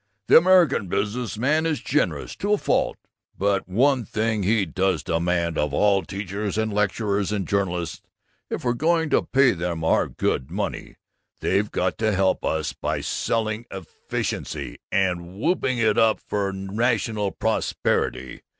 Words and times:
The 0.29 0.37
American 0.39 0.87
business 0.87 1.37
man 1.37 1.67
is 1.67 1.79
generous 1.79 2.35
to 2.37 2.53
a 2.53 2.57
fault, 2.57 2.97
but 3.37 3.69
one 3.69 4.03
thing 4.03 4.41
he 4.41 4.65
does 4.65 5.03
demand 5.03 5.59
of 5.59 5.75
all 5.75 6.01
teachers 6.01 6.57
and 6.57 6.73
lecturers 6.73 7.31
and 7.31 7.47
journalists: 7.47 8.01
if 8.49 8.63
we're 8.63 8.73
going 8.73 9.11
to 9.11 9.21
pay 9.21 9.51
them 9.51 9.83
our 9.83 10.07
good 10.07 10.49
money, 10.49 10.95
they've 11.39 11.69
got 11.69 11.99
to 11.99 12.13
help 12.13 12.43
us 12.43 12.73
by 12.73 13.01
selling 13.01 13.67
efficiency 13.69 14.79
and 14.91 15.39
whooping 15.39 15.77
it 15.77 15.99
up 15.99 16.19
for 16.19 16.51
rational 16.51 17.29
prosperity! 17.31 18.41